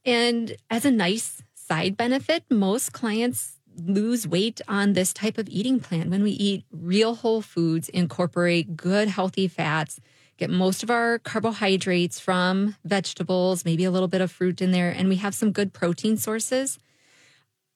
[0.04, 5.80] And as a nice side benefit most clients lose weight on this type of eating
[5.80, 10.00] plan when we eat real whole foods, incorporate good healthy fats,
[10.36, 14.90] get most of our carbohydrates from vegetables, maybe a little bit of fruit in there,
[14.90, 16.78] and we have some good protein sources.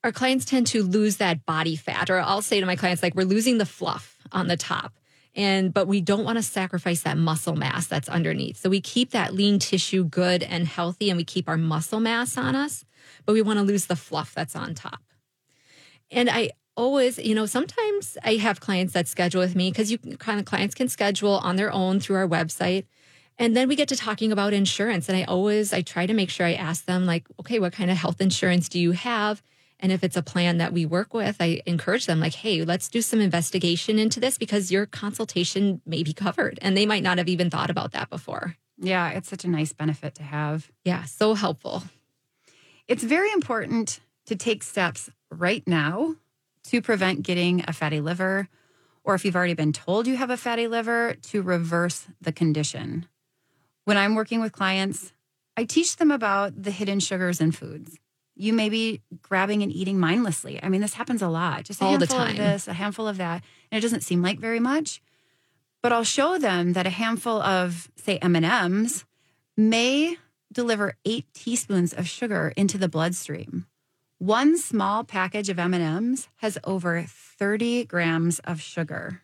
[0.04, 3.14] Our clients tend to lose that body fat, or I'll say to my clients, like,
[3.14, 4.94] we're losing the fluff on the top.
[5.34, 8.58] And, but we don't want to sacrifice that muscle mass that's underneath.
[8.58, 12.36] So we keep that lean tissue good and healthy, and we keep our muscle mass
[12.36, 12.84] on us,
[13.24, 15.00] but we want to lose the fluff that's on top.
[16.12, 19.98] And I always, you know, sometimes I have clients that schedule with me because you
[19.98, 22.85] kind of clients can schedule on their own through our website.
[23.38, 25.09] And then we get to talking about insurance.
[25.09, 27.90] And I always, I try to make sure I ask them, like, okay, what kind
[27.90, 29.42] of health insurance do you have?
[29.81, 32.88] And if it's a plan that we work with, I encourage them, like, hey, let's
[32.88, 36.59] do some investigation into this because your consultation may be covered.
[36.62, 38.55] And they might not have even thought about that before.
[38.79, 40.70] Yeah, it's such a nice benefit to have.
[40.85, 41.83] Yeah, so helpful.
[42.87, 46.16] It's very important to take steps right now
[46.64, 48.48] to prevent getting a fatty liver,
[49.04, 53.06] or if you've already been told you have a fatty liver, to reverse the condition.
[53.85, 55.12] When I'm working with clients,
[55.56, 57.98] I teach them about the hidden sugars in foods.
[58.37, 60.62] You may be grabbing and eating mindlessly.
[60.62, 61.64] I mean, this happens a lot.
[61.64, 62.30] Just a All handful the time.
[62.30, 65.02] of this, a handful of that, and it doesn't seem like very much.
[65.82, 69.04] But I'll show them that a handful of, say, M&Ms
[69.56, 70.16] may
[70.52, 73.66] deliver 8 teaspoons of sugar into the bloodstream.
[74.22, 79.22] One small package of M&Ms has over 30 grams of sugar.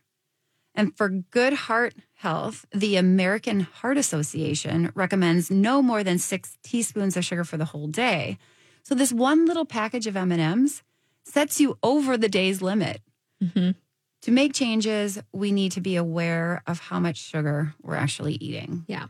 [0.75, 7.17] And for good heart health, the American Heart Association recommends no more than 6 teaspoons
[7.17, 8.39] of sugar for the whole day.
[8.83, 10.83] So this one little package of M&Ms
[11.23, 13.01] sets you over the day's limit.
[13.41, 13.79] Mm-hmm.
[14.23, 18.85] To make changes, we need to be aware of how much sugar we're actually eating.
[18.89, 19.07] Yeah.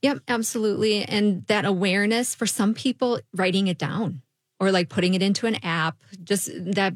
[0.00, 1.02] Yep, absolutely.
[1.02, 4.22] And that awareness for some people, writing it down
[4.60, 6.94] or like putting it into an app, just that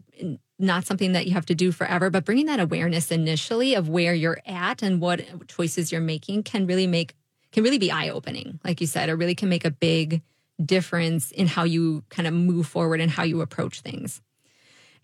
[0.59, 4.15] not something that you have to do forever, but bringing that awareness initially of where
[4.15, 7.15] you're at and what choices you're making can really make,
[7.51, 8.61] can really be eye opening.
[8.65, 10.23] Like you said, it really can make a big
[10.65, 14.21] difference in how you kind of move forward and how you approach things.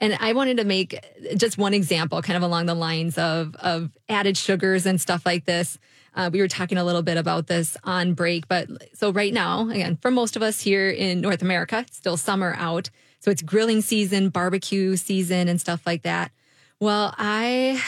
[0.01, 0.97] And I wanted to make
[1.37, 5.45] just one example, kind of along the lines of, of added sugars and stuff like
[5.45, 5.79] this.
[6.19, 9.69] Uh, we were talking a little bit about this on break, but so right now,
[9.69, 12.91] again, for most of us here in North America, still summer out.
[13.21, 16.33] So it's grilling season, barbecue season, and stuff like that.
[16.81, 17.81] Well, I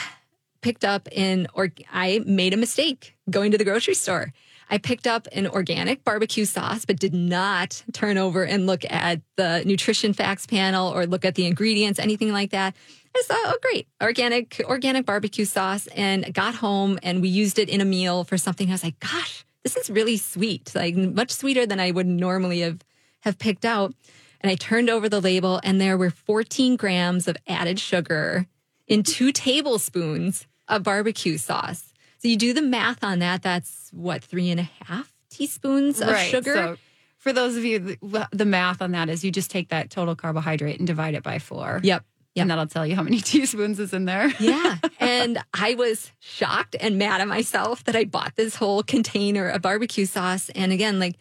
[0.61, 4.31] picked up in, or I made a mistake going to the grocery store.
[4.69, 9.19] I picked up an organic barbecue sauce, but did not turn over and look at
[9.35, 12.77] the nutrition facts panel or look at the ingredients, anything like that.
[13.15, 17.69] I thought, oh, great, organic, organic barbecue sauce, and got home and we used it
[17.69, 18.69] in a meal for something.
[18.69, 22.61] I was like, gosh, this is really sweet, like much sweeter than I would normally
[22.61, 22.79] have
[23.21, 23.93] have picked out.
[24.39, 28.47] And I turned over the label, and there were 14 grams of added sugar
[28.87, 31.93] in two tablespoons of barbecue sauce.
[32.17, 33.43] So you do the math on that.
[33.43, 36.29] That's what three and a half teaspoons of right.
[36.29, 36.53] sugar.
[36.53, 36.77] So
[37.17, 37.97] for those of you,
[38.31, 41.37] the math on that is you just take that total carbohydrate and divide it by
[41.37, 41.79] four.
[41.83, 42.03] Yep.
[42.35, 42.43] Yep.
[42.43, 44.31] And that'll tell you how many teaspoons is in there.
[44.39, 44.77] yeah.
[44.99, 49.61] And I was shocked and mad at myself that I bought this whole container of
[49.61, 50.49] barbecue sauce.
[50.49, 51.17] And again, like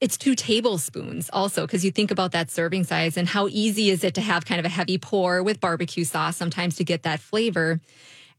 [0.00, 4.04] it's two tablespoons also, because you think about that serving size and how easy is
[4.04, 7.20] it to have kind of a heavy pour with barbecue sauce sometimes to get that
[7.20, 7.80] flavor.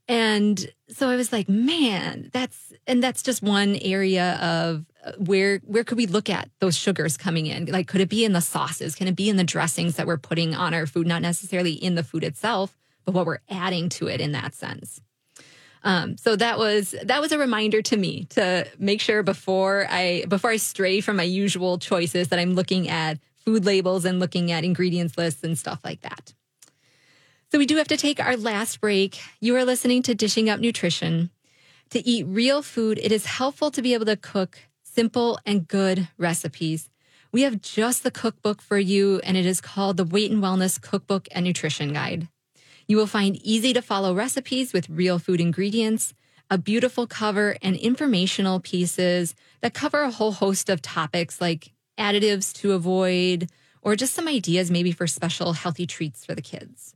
[0.08, 5.60] And so I was like, man, that's, and that's just one area of uh, where,
[5.66, 7.66] where could we look at those sugars coming in?
[7.66, 8.96] Like, could it be in the sauces?
[8.96, 11.08] Can it be in the dressings that we're putting on our food?
[11.08, 15.02] Not necessarily in the food itself, but what we're adding to it in that sense.
[15.84, 20.26] Um, so that was that was a reminder to me to make sure before I
[20.28, 24.52] before I stray from my usual choices that I'm looking at food labels and looking
[24.52, 26.34] at ingredients lists and stuff like that.
[27.50, 29.22] So we do have to take our last break.
[29.40, 31.30] You are listening to Dishing Up Nutrition.
[31.92, 36.10] To eat real food, it is helpful to be able to cook simple and good
[36.18, 36.90] recipes.
[37.32, 40.82] We have just the cookbook for you, and it is called the Weight and Wellness
[40.82, 42.28] Cookbook and Nutrition Guide.
[42.86, 46.14] You will find easy to follow recipes with real food ingredients,
[46.52, 52.52] a beautiful cover, and informational pieces that cover a whole host of topics like additives
[52.56, 53.50] to avoid,
[53.82, 56.94] or just some ideas maybe for special healthy treats for the kids.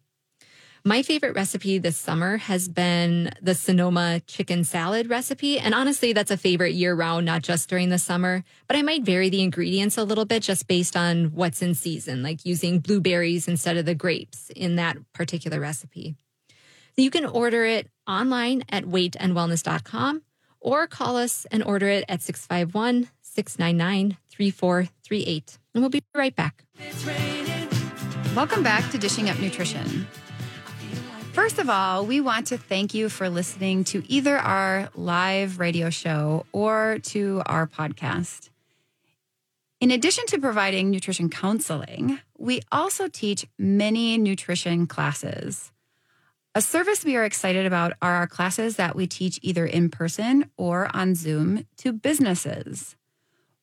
[0.83, 5.59] My favorite recipe this summer has been the Sonoma chicken salad recipe.
[5.59, 9.03] And honestly, that's a favorite year round, not just during the summer, but I might
[9.03, 13.47] vary the ingredients a little bit just based on what's in season, like using blueberries
[13.47, 16.15] instead of the grapes in that particular recipe.
[16.97, 20.23] You can order it online at weightandwellness.com
[20.59, 25.59] or call us and order it at 651 699 3438.
[25.75, 26.63] And we'll be right back.
[28.35, 30.07] Welcome back to Dishing Up Nutrition.
[31.33, 35.89] First of all, we want to thank you for listening to either our live radio
[35.89, 38.49] show or to our podcast.
[39.79, 45.71] In addition to providing nutrition counseling, we also teach many nutrition classes.
[46.53, 50.51] A service we are excited about are our classes that we teach either in person
[50.57, 52.97] or on Zoom to businesses.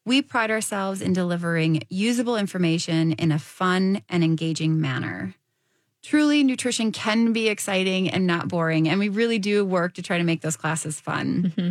[0.06, 5.34] We pride ourselves in delivering usable information in a fun and engaging manner
[6.08, 8.88] truly nutrition can be exciting and not boring.
[8.88, 11.52] And we really do work to try to make those classes fun.
[11.54, 11.70] Mm-hmm.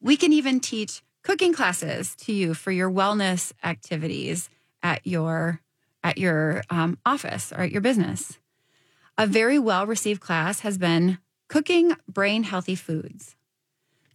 [0.00, 4.48] We can even teach cooking classes to you for your wellness activities
[4.82, 5.60] at your
[6.02, 8.38] at your um, office or at your business.
[9.18, 13.36] A very well received class has been cooking brain healthy foods.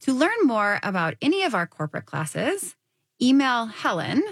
[0.02, 2.76] To learn more about any of our corporate classes,
[3.22, 4.24] email Helen.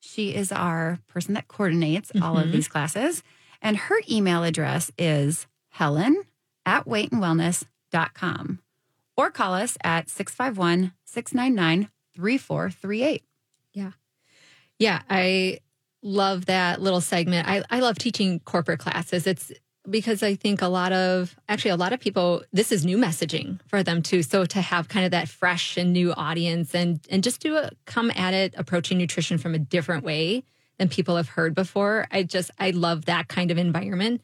[0.00, 2.22] She is our person that coordinates mm-hmm.
[2.22, 2.52] all of mm-hmm.
[2.52, 3.22] these classes
[3.60, 6.22] and her email address is helen
[6.64, 8.60] at weightandwellness.com
[9.16, 13.24] or call us at 651 699 3438.
[13.72, 13.92] Yeah.
[14.78, 15.02] Yeah.
[15.08, 15.60] I
[16.02, 17.48] love that little segment.
[17.48, 19.26] I, I love teaching corporate classes.
[19.26, 19.52] It's
[19.88, 23.60] because I think a lot of actually a lot of people this is new messaging
[23.66, 24.22] for them too.
[24.22, 28.10] So to have kind of that fresh and new audience and and just a come
[28.14, 30.44] at it approaching nutrition from a different way
[30.78, 32.06] than people have heard before.
[32.10, 34.22] I just I love that kind of environment.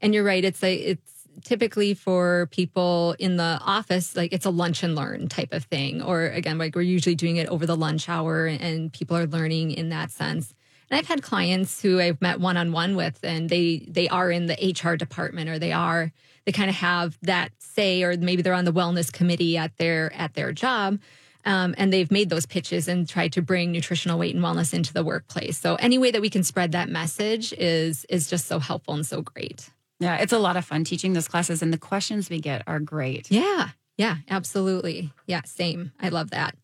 [0.00, 4.50] And you're right, it's a it's typically for people in the office like it's a
[4.50, 7.76] lunch and learn type of thing or again like we're usually doing it over the
[7.76, 10.54] lunch hour and people are learning in that sense
[10.88, 14.76] and i've had clients who i've met one-on-one with and they they are in the
[14.84, 16.12] hr department or they are
[16.46, 20.12] they kind of have that say or maybe they're on the wellness committee at their
[20.14, 20.98] at their job
[21.46, 24.94] Um, and they've made those pitches and tried to bring nutritional weight and wellness into
[24.94, 25.58] the workplace.
[25.58, 29.04] So any way that we can spread that message is is just so helpful and
[29.04, 29.68] so great.
[30.00, 32.80] Yeah, it's a lot of fun teaching those classes, and the questions we get are
[32.80, 33.30] great.
[33.30, 35.10] Yeah, yeah, absolutely.
[35.26, 35.92] Yeah, same.
[36.00, 36.56] I love that.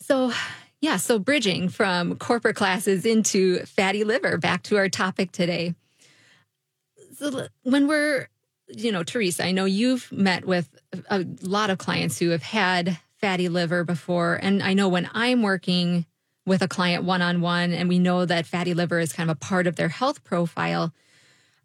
[0.00, 0.32] So,
[0.80, 5.74] yeah, so bridging from corporate classes into fatty liver, back to our topic today.
[7.16, 8.28] So when we're,
[8.68, 10.68] you know, Teresa, I know you've met with
[11.08, 14.38] a lot of clients who have had fatty liver before.
[14.42, 16.04] And I know when I'm working
[16.44, 19.36] with a client one on one and we know that fatty liver is kind of
[19.38, 20.92] a part of their health profile,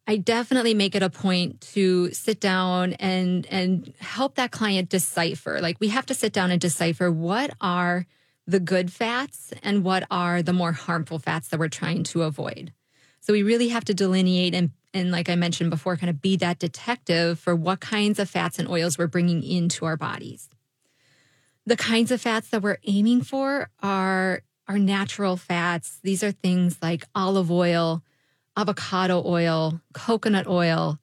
[0.08, 5.60] I definitely make it a point to sit down and and help that client decipher.
[5.60, 8.06] Like we have to sit down and decipher what are
[8.48, 12.72] the good fats and what are the more harmful fats that we're trying to avoid.
[13.20, 16.38] So we really have to delineate and and like I mentioned before kind of be
[16.38, 20.48] that detective for what kinds of fats and oils we're bringing into our bodies.
[21.70, 26.00] The kinds of fats that we're aiming for are are natural fats.
[26.02, 28.02] These are things like olive oil,
[28.58, 30.98] avocado oil, coconut oil,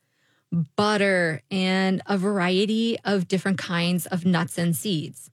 [0.75, 5.31] butter, and a variety of different kinds of nuts and seeds.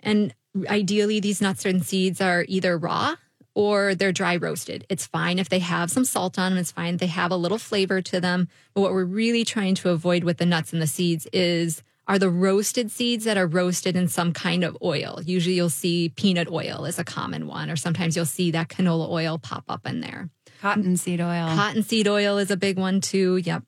[0.00, 0.34] And
[0.68, 3.14] ideally, these nuts and seeds are either raw
[3.54, 4.86] or they're dry roasted.
[4.88, 7.58] It's fine if they have some salt on them, it's fine they have a little
[7.58, 8.48] flavor to them.
[8.74, 12.18] But what we're really trying to avoid with the nuts and the seeds is are
[12.18, 15.20] the roasted seeds that are roasted in some kind of oil.
[15.24, 19.08] Usually you'll see peanut oil is a common one, or sometimes you'll see that canola
[19.08, 20.28] oil pop up in there.
[20.60, 21.48] Cottonseed oil.
[21.54, 23.36] Cottonseed oil is a big one too.
[23.38, 23.62] Yep.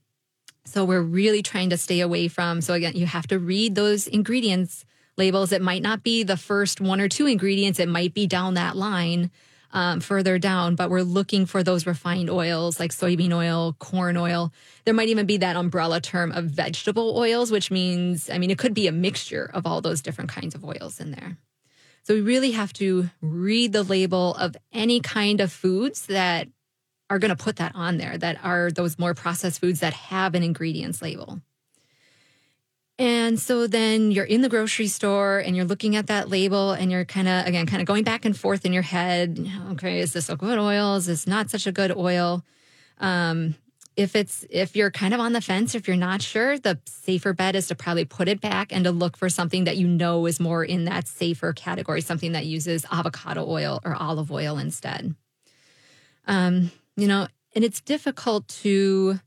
[0.64, 2.60] So we're really trying to stay away from.
[2.60, 4.84] So again, you have to read those ingredients
[5.16, 5.52] labels.
[5.52, 7.78] It might not be the first one or two ingredients.
[7.78, 9.30] It might be down that line
[9.76, 14.50] um, further down, but we're looking for those refined oils like soybean oil, corn oil.
[14.86, 18.56] There might even be that umbrella term of vegetable oils, which means, I mean, it
[18.56, 21.36] could be a mixture of all those different kinds of oils in there.
[22.04, 26.48] So we really have to read the label of any kind of foods that
[27.10, 30.34] are going to put that on there, that are those more processed foods that have
[30.34, 31.42] an ingredients label.
[32.98, 36.90] And so then you're in the grocery store and you're looking at that label and
[36.90, 39.50] you're kind of, again, kind of going back and forth in your head.
[39.72, 40.96] Okay, is this a good oil?
[40.96, 42.42] Is this not such a good oil?
[42.98, 43.54] Um,
[43.96, 47.34] if it's, if you're kind of on the fence, if you're not sure, the safer
[47.34, 50.24] bet is to probably put it back and to look for something that you know
[50.24, 55.14] is more in that safer category, something that uses avocado oil or olive oil instead.
[56.26, 59.20] Um, you know, and it's difficult to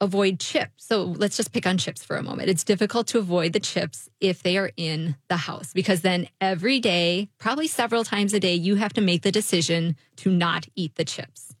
[0.00, 0.86] avoid chips.
[0.86, 2.48] So let's just pick on chips for a moment.
[2.48, 6.80] It's difficult to avoid the chips if they are in the house because then every
[6.80, 10.94] day, probably several times a day, you have to make the decision to not eat
[10.96, 11.54] the chips.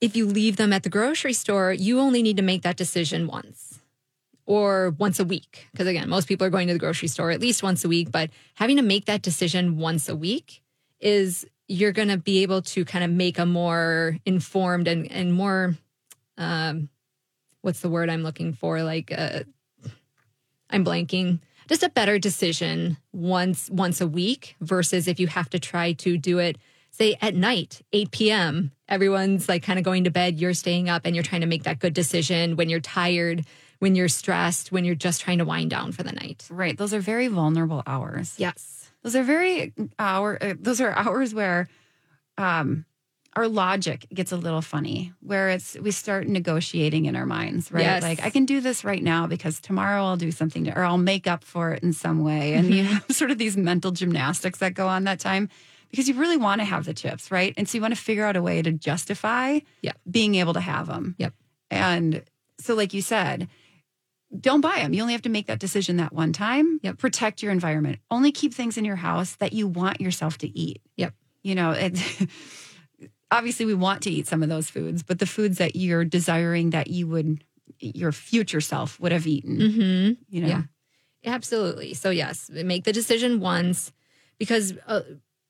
[0.00, 3.26] If you leave them at the grocery store, you only need to make that decision
[3.26, 3.80] once
[4.46, 5.68] or once a week.
[5.72, 8.10] Because again, most people are going to the grocery store at least once a week,
[8.10, 10.62] but having to make that decision once a week
[11.00, 15.32] is you're going to be able to kind of make a more informed and, and
[15.32, 15.74] more
[16.36, 16.88] um,
[17.64, 18.82] what's the word I'm looking for?
[18.82, 19.40] Like, uh,
[20.70, 21.40] I'm blanking.
[21.66, 26.18] Just a better decision once once a week versus if you have to try to
[26.18, 26.58] do it,
[26.90, 28.72] say at night, 8 p.m.
[28.86, 30.38] Everyone's like kind of going to bed.
[30.38, 33.46] You're staying up and you're trying to make that good decision when you're tired,
[33.78, 36.46] when you're stressed, when you're just trying to wind down for the night.
[36.50, 36.76] Right.
[36.76, 38.34] Those are very vulnerable hours.
[38.36, 38.90] Yes.
[39.02, 40.36] Those are very hour.
[40.40, 41.68] Uh, those are hours where
[42.36, 42.84] um,
[43.36, 47.82] our logic gets a little funny where it's we start negotiating in our minds right
[47.82, 48.02] Yes.
[48.02, 50.98] like i can do this right now because tomorrow i'll do something to, or i'll
[50.98, 52.92] make up for it in some way and you mm-hmm.
[52.94, 55.48] have sort of these mental gymnastics that go on that time
[55.90, 58.24] because you really want to have the chips right and so you want to figure
[58.24, 59.96] out a way to justify Yep.
[60.10, 61.34] being able to have them Yep.
[61.70, 62.22] and
[62.60, 63.48] so like you said
[64.40, 64.92] don't buy them.
[64.92, 66.80] You only have to make that decision that one time.
[66.82, 66.98] Yep.
[66.98, 68.00] Protect your environment.
[68.10, 70.82] Only keep things in your house that you want yourself to eat.
[70.96, 71.14] Yep.
[71.42, 72.26] You know, it's
[73.30, 76.70] obviously we want to eat some of those foods, but the foods that you're desiring
[76.70, 77.44] that you would
[77.80, 79.58] your future self would have eaten.
[79.58, 80.12] Mm-hmm.
[80.34, 80.48] You know.
[80.48, 80.62] Yeah.
[81.26, 81.94] Absolutely.
[81.94, 83.92] So yes, make the decision once
[84.38, 85.00] because uh,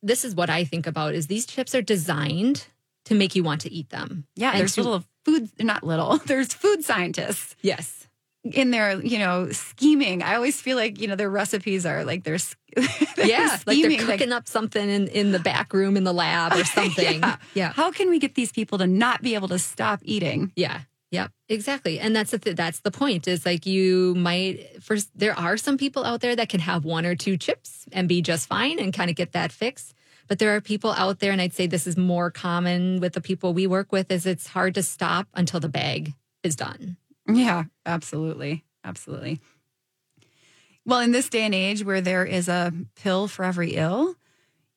[0.03, 2.67] this is what I think about is these chips are designed
[3.07, 4.27] to make you want to eat them.
[4.37, 6.19] Yeah, And there's to- little food not little.
[6.27, 8.04] There's food scientists Yes.
[8.45, 10.23] In there, you know, scheming.
[10.23, 12.39] I always feel like, you know, their recipes are like they're,
[12.77, 16.13] they're Yeah, like they're scheming, cooking up something in, in the back room in the
[16.13, 17.21] lab or something.
[17.21, 17.37] Yeah.
[17.55, 17.73] yeah.
[17.73, 20.53] How can we get these people to not be able to stop eating?
[20.57, 20.81] Yeah.
[21.11, 21.31] Yep.
[21.49, 22.01] Exactly.
[22.01, 25.79] And that's the th- that's the point is like you might first there are some
[25.79, 28.93] people out there that can have one or two chips and be just fine and
[28.93, 29.95] kind of get that fix.
[30.27, 33.21] But there are people out there and I'd say this is more common with the
[33.21, 36.97] people we work with is it's hard to stop until the bag is done.
[37.29, 38.65] Yeah, absolutely.
[38.85, 39.41] Absolutely.
[40.85, 44.17] Well, in this day and age where there is a pill for every ill,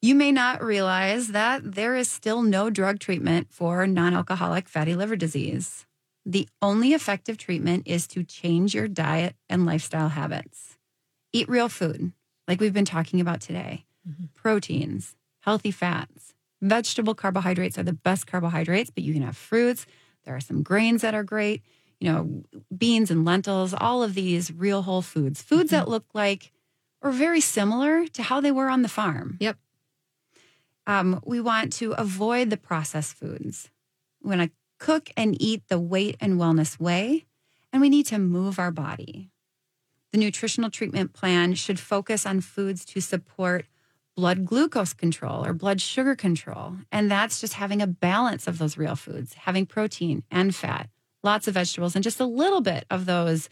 [0.01, 4.95] you may not realize that there is still no drug treatment for non alcoholic fatty
[4.95, 5.85] liver disease.
[6.25, 10.77] The only effective treatment is to change your diet and lifestyle habits.
[11.33, 12.13] Eat real food,
[12.47, 14.25] like we've been talking about today mm-hmm.
[14.33, 19.85] proteins, healthy fats, vegetable carbohydrates are the best carbohydrates, but you can have fruits.
[20.23, 21.63] There are some grains that are great,
[21.99, 22.43] you know,
[22.75, 25.77] beans and lentils, all of these real whole foods, foods mm-hmm.
[25.77, 26.51] that look like
[27.01, 29.37] or very similar to how they were on the farm.
[29.39, 29.57] Yep.
[30.85, 33.69] Um, we want to avoid the processed foods.
[34.23, 37.25] We want to cook and eat the weight and wellness way,
[37.73, 39.29] and we need to move our body.
[40.11, 43.65] The nutritional treatment plan should focus on foods to support
[44.15, 46.77] blood glucose control or blood sugar control.
[46.91, 50.89] And that's just having a balance of those real foods, having protein and fat,
[51.23, 53.49] lots of vegetables, and just a little bit of those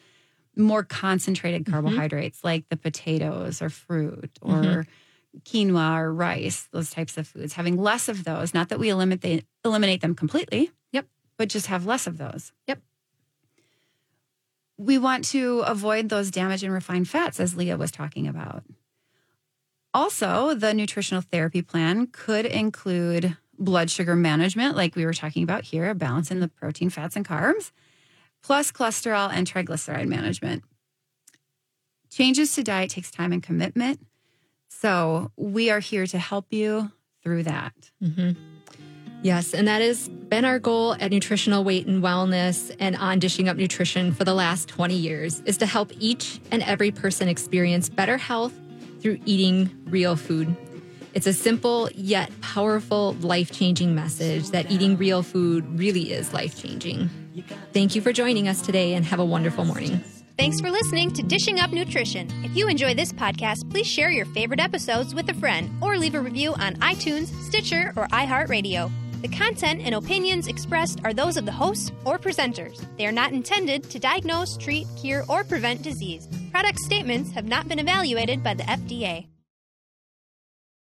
[0.56, 1.74] more concentrated mm-hmm.
[1.74, 2.48] carbohydrates mm-hmm.
[2.48, 5.40] like the potatoes or fruit or mm-hmm.
[5.40, 7.54] quinoa or rice, those types of foods.
[7.54, 10.72] Having less of those, not that we eliminate eliminate them completely.
[10.92, 11.08] Yep.
[11.38, 12.52] But just have less of those.
[12.68, 12.80] Yep.
[14.78, 18.64] We want to avoid those damaged and refined fats, as Leah was talking about.
[19.94, 25.64] Also, the nutritional therapy plan could include blood sugar management, like we were talking about
[25.64, 27.72] here, a balance in the protein, fats, and carbs,
[28.44, 30.64] plus cholesterol and triglyceride management.
[32.10, 34.00] Changes to diet takes time and commitment.
[34.70, 36.92] So we are here to help you
[37.24, 37.74] through that.
[38.02, 38.32] Mm-hmm.
[39.22, 43.50] Yes, and that has been our goal at Nutritional Weight and Wellness and on Dishing
[43.50, 47.90] Up Nutrition for the last 20 years is to help each and every person experience
[47.90, 48.54] better health
[49.00, 50.56] through eating real food.
[51.16, 56.62] It's a simple yet powerful, life changing message that eating real food really is life
[56.62, 57.10] changing.
[57.72, 60.04] Thank you for joining us today and have a wonderful morning.
[60.38, 62.30] Thanks for listening to Dishing Up Nutrition.
[62.44, 66.16] If you enjoy this podcast, please share your favorite episodes with a friend or leave
[66.16, 68.92] a review on iTunes, Stitcher, or iHeartRadio.
[69.22, 72.86] The content and opinions expressed are those of the hosts or presenters.
[72.98, 76.28] They are not intended to diagnose, treat, cure, or prevent disease.
[76.52, 79.28] Product statements have not been evaluated by the FDA.